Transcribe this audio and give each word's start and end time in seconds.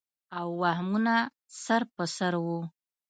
او 0.37 0.47
وهمونه 0.61 1.15
سر 1.63 1.81
پر 1.93 2.05
سر 2.17 2.33
وو 2.45 2.59